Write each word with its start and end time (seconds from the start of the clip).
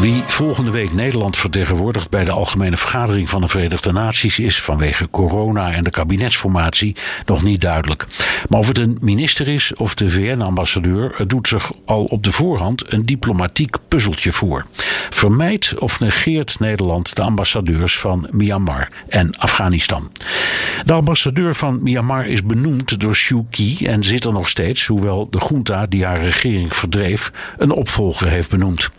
Wie 0.00 0.22
volgende 0.26 0.70
week 0.70 0.92
Nederland 0.92 1.36
vertegenwoordigt 1.36 2.10
bij 2.10 2.24
de 2.24 2.30
Algemene 2.30 2.76
Vergadering 2.76 3.28
van 3.28 3.40
de 3.40 3.48
Verenigde 3.48 3.92
Naties 3.92 4.38
is 4.38 4.62
vanwege 4.62 5.10
corona 5.10 5.72
en 5.72 5.84
de 5.84 5.90
kabinetsformatie 5.90 6.96
nog 7.24 7.42
niet 7.42 7.60
duidelijk. 7.60 8.06
Maar 8.48 8.58
of 8.58 8.68
het 8.68 8.78
een 8.78 8.96
minister 9.00 9.48
is 9.48 9.74
of 9.74 9.94
de 9.94 10.08
VN-ambassadeur, 10.08 11.24
doet 11.26 11.48
zich 11.48 11.70
al 11.84 12.04
op 12.04 12.22
de 12.24 12.32
voorhand 12.32 12.92
een 12.92 13.06
diplomatiek 13.06 13.76
puzzeltje 13.88 14.32
voor. 14.32 14.64
Vermijdt 15.10 15.78
of 15.78 16.00
negeert 16.00 16.60
Nederland 16.60 17.16
de 17.16 17.22
ambassadeurs 17.22 17.98
van 17.98 18.26
Myanmar 18.30 18.88
en 19.08 19.38
Afghanistan? 19.38 20.10
De 20.84 20.92
ambassadeur 20.92 21.54
van 21.54 21.82
Myanmar 21.82 22.26
is 22.26 22.42
benoemd 22.42 23.00
door 23.00 23.16
Suu 23.16 23.44
Kyi 23.50 23.86
en 23.86 24.04
zit 24.04 24.24
er 24.24 24.32
nog 24.32 24.48
steeds, 24.48 24.86
hoewel 24.86 25.30
de 25.30 25.40
junta 25.48 25.86
die 25.86 26.04
haar 26.04 26.20
regering 26.20 26.76
verdreef 26.76 27.32
een 27.58 27.70
opvolger 27.70 28.28
heeft 28.28 28.50
benoemd. 28.50 28.90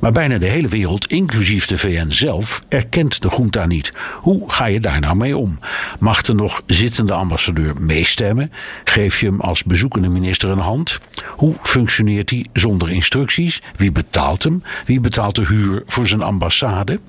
Maar 0.00 0.12
bijna 0.12 0.38
de 0.38 0.46
hele 0.46 0.68
wereld, 0.68 1.06
inclusief 1.06 1.66
de 1.66 1.78
VN 1.78 2.10
zelf, 2.10 2.60
erkent 2.68 3.22
de 3.22 3.28
junta 3.36 3.66
niet. 3.66 3.92
Hoe 4.14 4.50
ga 4.50 4.66
je 4.66 4.80
daar 4.80 5.00
nou 5.00 5.16
mee 5.16 5.36
om? 5.36 5.58
Mag 5.98 6.22
de 6.22 6.34
nog 6.34 6.62
zittende 6.66 7.12
ambassadeur 7.12 7.74
meestemmen? 7.80 8.52
Geef 8.84 9.20
je 9.20 9.26
hem 9.26 9.40
als 9.40 9.64
bezoekende 9.64 10.08
minister 10.08 10.50
een 10.50 10.58
hand? 10.58 11.00
Hoe 11.26 11.54
functioneert 11.62 12.30
hij 12.30 12.44
zonder 12.52 12.90
instructies? 12.90 13.62
Wie 13.76 13.92
betaalt 13.92 14.42
hem? 14.42 14.62
Wie 14.86 15.00
betaalt 15.00 15.34
de 15.34 15.44
voor 15.86 16.06
zijn 16.06 16.22
ambassade? 16.22 17.00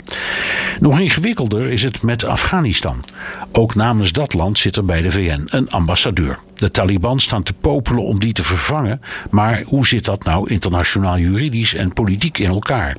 Nog 0.80 1.00
ingewikkelder 1.00 1.68
is 1.68 1.84
het 1.84 2.02
met 2.02 2.24
Afghanistan. 2.24 3.04
Ook 3.52 3.76
namens 3.76 4.12
dat 4.12 4.34
land 4.34 4.58
zit 4.58 4.76
er 4.76 4.86
bij 4.86 5.02
de 5.02 5.12
VN 5.12 5.44
een 5.46 5.70
ambassadeur. 5.70 6.40
De 6.56 6.72
Taliban 6.72 7.20
staan 7.20 7.44
te 7.44 7.54
popelen 7.54 8.04
om 8.04 8.20
die 8.20 8.34
te 8.34 8.44
vervangen, 8.44 9.02
maar 9.30 9.64
hoe 9.66 9.88
zit 9.88 10.06
dat 10.06 10.24
nou 10.24 10.50
internationaal 10.50 11.18
juridisch 11.18 11.74
en 11.74 11.94
politiek 11.94 12.38
in 12.38 12.50
elkaar? 12.50 12.98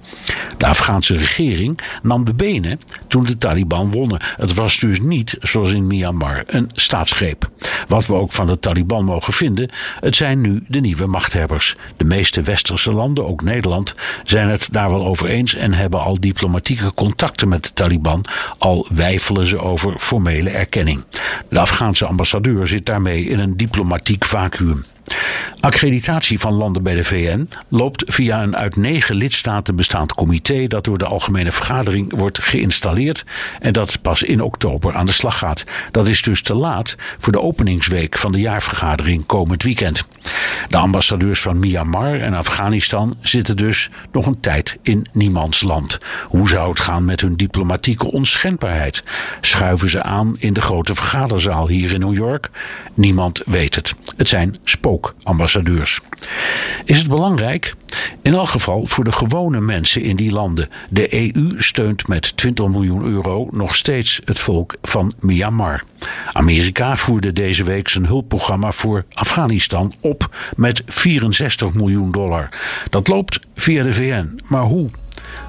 De 0.57 0.67
Afghaanse 0.67 1.17
regering 1.17 1.79
nam 2.03 2.25
de 2.25 2.35
benen 2.35 2.81
toen 3.09 3.25
de 3.25 3.39
Taliban 3.39 3.91
wonnen. 3.91 4.21
Het 4.37 4.55
was 4.55 4.79
dus 4.79 5.01
niet, 5.01 5.37
zoals 5.41 5.71
in 5.71 5.87
Myanmar, 5.87 6.43
een 6.47 6.71
staatsgreep. 6.75 7.51
Wat 7.89 8.07
we 8.07 8.15
ook 8.15 8.33
van 8.33 8.47
de 8.47 8.59
Taliban 8.59 9.05
mogen 9.05 9.33
vinden, 9.33 9.71
het 10.01 10.17
zijn 10.17 10.41
nu 10.41 10.65
de 10.69 10.81
nieuwe 10.81 11.07
machthebbers. 11.07 11.77
De 11.97 12.05
meeste 12.05 12.43
westerse 12.43 12.93
landen, 12.93 13.27
ook 13.27 13.43
Nederland, 13.43 13.95
zijn 14.23 14.49
het 14.49 14.69
daar 14.71 14.91
wel 14.91 15.07
over 15.07 15.27
eens 15.27 15.55
en 15.55 15.73
hebben 15.73 16.01
al 16.01 16.21
diplomatieke 16.21 16.95
contacten 16.95 17.49
met 17.49 17.63
de 17.63 17.73
Taliban, 17.73 18.25
al 18.59 18.87
wijfelen 18.95 19.47
ze 19.47 19.59
over 19.59 19.99
formele 19.99 20.51
erkenning. 20.51 21.05
De 21.49 21.59
Afghaanse 21.59 22.07
ambassadeur 22.07 22.67
zit 22.67 22.87
daarmee 22.87 23.25
in 23.25 23.39
een 23.39 23.57
diplomatiek 23.57 24.25
vacuüm. 24.25 24.85
Accreditatie 25.67 26.39
van 26.39 26.53
landen 26.53 26.83
bij 26.83 26.95
de 26.95 27.05
VN 27.05 27.49
loopt 27.69 28.05
via 28.07 28.43
een 28.43 28.57
uit 28.57 28.77
negen 28.77 29.15
lidstaten 29.15 29.77
bestaand 29.77 30.15
comité 30.15 30.67
dat 30.67 30.85
door 30.85 30.99
de 30.99 31.05
Algemene 31.05 31.53
Vergadering 31.53 32.17
wordt 32.17 32.39
geïnstalleerd 32.43 33.25
en 33.61 33.73
dat 33.73 34.03
pas 34.03 34.23
in 34.23 34.41
oktober 34.41 34.95
aan 34.95 35.07
de 35.07 35.13
slag 35.13 35.39
gaat. 35.39 35.65
Dat 35.91 36.09
is 36.09 36.23
dus 36.23 36.43
te 36.43 36.55
laat 36.55 36.97
voor 37.19 37.33
de 37.33 37.41
openingsweek 37.41 38.19
van 38.19 38.33
de 38.33 38.41
jaarvergadering 38.41 39.27
komend 39.27 39.63
weekend. 39.63 40.07
De 40.69 40.77
ambassadeurs 40.77 41.41
van 41.41 41.59
Myanmar 41.59 42.21
en 42.21 42.35
Afghanistan 42.35 43.17
zitten 43.21 43.57
dus 43.57 43.91
nog 44.13 44.27
een 44.27 44.41
tijd 44.41 44.79
in 44.83 45.07
niemands 45.13 45.63
land. 45.63 45.99
Hoe 46.25 46.49
zou 46.49 46.69
het 46.69 46.81
gaan 46.81 47.05
met 47.05 47.21
hun 47.21 47.37
diplomatieke 47.37 48.13
onschendbaarheid? 48.13 49.03
Schuiven 49.41 49.91
ze 49.91 50.03
aan 50.03 50.37
in 50.39 50.53
de 50.53 50.61
grote 50.61 50.95
vergaderzaal 50.95 51.69
hier 51.69 51.93
in 51.93 52.01
New 52.01 52.15
York? 52.15 52.51
Niemand 52.95 53.43
weet 53.45 53.75
het. 53.75 53.95
Het 54.17 54.29
zijn 54.29 54.57
spookambassadeurs. 54.65 56.01
Is 56.85 56.99
het 56.99 57.09
belangrijk? 57.09 57.75
In 58.23 58.35
elk 58.35 58.49
geval 58.49 58.87
voor 58.87 59.05
de 59.05 59.13
gewone 59.13 59.61
mensen 59.61 60.03
in 60.03 60.17
die 60.17 60.33
landen. 60.33 60.69
De 60.91 61.35
EU 61.35 61.55
steunt 61.59 62.09
met 62.09 62.37
20 62.37 62.69
miljoen 62.69 63.05
euro 63.05 63.49
nog 63.51 63.75
steeds 63.75 64.21
het 64.25 64.39
volk 64.39 64.77
van 64.83 65.15
Myanmar. 65.21 65.85
Amerika 66.33 66.97
voerde 66.97 67.33
deze 67.33 67.65
week 67.65 67.89
zijn 67.89 68.07
hulpprogramma 68.07 68.73
voor 68.73 69.05
Afghanistan 69.13 69.93
op 70.01 70.37
met 70.57 70.83
64 70.87 71.75
miljoen 71.75 72.11
dollar. 72.11 72.49
Dat 72.91 73.09
loopt 73.09 73.41
via 73.55 73.83
de 73.83 73.93
VN. 73.93 74.41
Maar 74.45 74.63
hoe? 74.63 74.91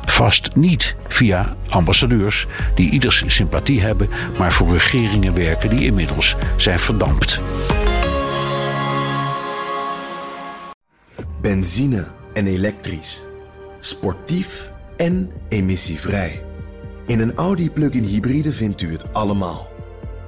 Vast 0.06 0.56
niet 0.56 0.96
via 1.07 1.56
ambassadeurs 1.69 2.46
die 2.75 2.90
ieders 2.90 3.24
sympathie 3.28 3.81
hebben, 3.81 4.09
maar 4.38 4.52
voor 4.52 4.72
regeringen 4.72 5.34
werken 5.34 5.69
die 5.69 5.86
inmiddels 5.86 6.36
zijn 6.57 6.80
verdampt. 6.80 7.40
Benzine 11.41 12.07
en 12.34 12.47
elektrisch. 12.47 13.24
Sportief 13.80 14.72
en 14.97 15.31
emissievrij. 15.50 16.44
In 17.06 17.19
een 17.19 17.36
Audi 17.36 17.72
plug-in 17.72 18.03
hybride 18.03 18.53
vindt 18.53 18.81
u 18.81 18.91
het 18.91 19.13
allemaal. 19.13 19.76